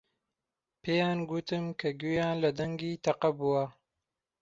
پێیان 0.83 1.19
گوتم 1.29 1.65
کە 1.79 1.89
گوێیان 1.99 2.37
لە 2.43 2.49
دەنگی 2.57 3.01
تەقە 3.05 3.29
بووە. 3.37 3.65